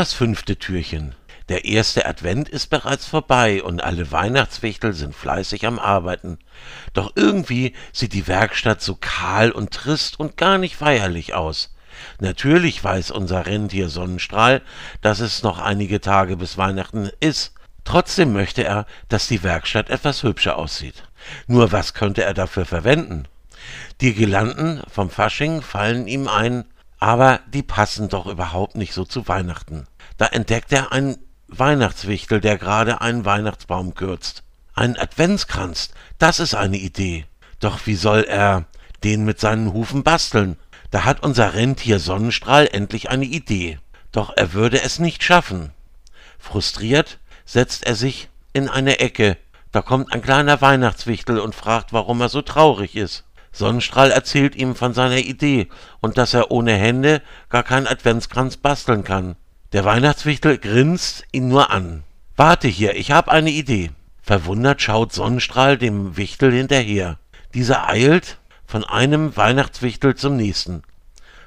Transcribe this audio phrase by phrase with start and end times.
[0.00, 1.14] Das fünfte Türchen.
[1.50, 6.38] Der erste Advent ist bereits vorbei und alle Weihnachtswichtel sind fleißig am Arbeiten.
[6.94, 11.76] Doch irgendwie sieht die Werkstatt so kahl und trist und gar nicht feierlich aus.
[12.18, 14.62] Natürlich weiß unser Rentier Sonnenstrahl,
[15.02, 17.52] dass es noch einige Tage bis Weihnachten ist.
[17.84, 21.04] Trotzdem möchte er, dass die Werkstatt etwas hübscher aussieht.
[21.46, 23.28] Nur was könnte er dafür verwenden?
[24.00, 26.64] Die Girlanden vom Fasching fallen ihm ein,
[27.00, 29.86] aber die passen doch überhaupt nicht so zu Weihnachten.
[30.18, 31.16] Da entdeckt er einen
[31.48, 34.44] Weihnachtswichtel, der gerade einen Weihnachtsbaum kürzt.
[34.74, 37.24] Ein Adventskranz, das ist eine Idee.
[37.58, 38.66] Doch wie soll er
[39.02, 40.56] den mit seinen Hufen basteln?
[40.90, 43.78] Da hat unser Rentier Sonnenstrahl endlich eine Idee.
[44.12, 45.72] Doch er würde es nicht schaffen.
[46.38, 49.36] Frustriert setzt er sich in eine Ecke.
[49.72, 53.24] Da kommt ein kleiner Weihnachtswichtel und fragt, warum er so traurig ist.
[53.52, 55.68] Sonnenstrahl erzählt ihm von seiner Idee
[56.00, 59.36] und dass er ohne Hände gar keinen Adventskranz basteln kann.
[59.72, 62.02] Der Weihnachtswichtel grinst ihn nur an.
[62.36, 63.90] Warte hier, ich hab eine Idee.
[64.22, 67.18] Verwundert schaut Sonnenstrahl dem Wichtel hinterher.
[67.54, 70.82] Dieser eilt von einem Weihnachtswichtel zum nächsten.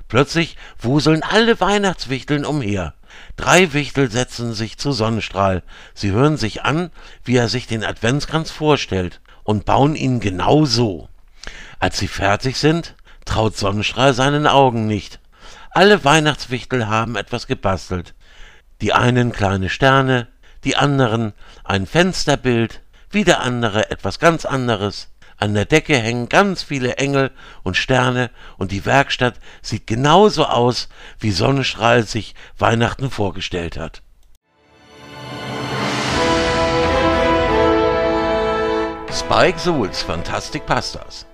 [0.07, 2.93] Plötzlich wuseln alle Weihnachtswichteln umher.
[3.35, 5.63] Drei Wichtel setzen sich zu Sonnenstrahl.
[5.93, 6.91] Sie hören sich an,
[7.23, 11.09] wie er sich den Adventskranz vorstellt, und bauen ihn genau so.
[11.83, 12.95] Als sie fertig sind,
[13.25, 15.19] traut Sonnenstrahl seinen Augen nicht.
[15.71, 18.15] Alle Weihnachtswichtel haben etwas gebastelt.
[18.79, 20.29] Die einen kleine Sterne,
[20.63, 21.33] die anderen
[21.65, 25.09] ein Fensterbild, wieder andere etwas ganz anderes.
[25.35, 27.31] An der Decke hängen ganz viele Engel
[27.63, 30.87] und Sterne und die Werkstatt sieht genauso aus,
[31.19, 34.01] wie Sonnenstrahl sich Weihnachten vorgestellt hat.
[39.11, 41.25] Spike Souls Fantastic Pastas